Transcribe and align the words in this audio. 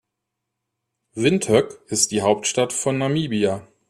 Windhoek 1.13 1.79
ist 1.85 2.09
die 2.09 2.23
Hauptstadt 2.23 2.73
von 2.73 2.97
Namibia. 2.97 3.67